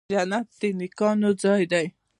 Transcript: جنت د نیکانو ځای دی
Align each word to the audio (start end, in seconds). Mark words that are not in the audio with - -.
جنت 0.13 0.47
د 0.59 0.61
نیکانو 0.79 1.29
ځای 1.41 1.63
دی 1.71 1.85